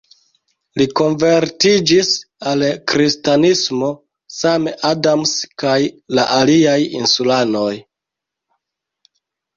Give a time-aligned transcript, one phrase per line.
[0.81, 2.09] Li konvertiĝis
[2.51, 2.63] al
[2.93, 3.89] kristanismo,
[4.37, 5.77] same Adams kaj
[6.21, 7.71] la aliaj insulanoj.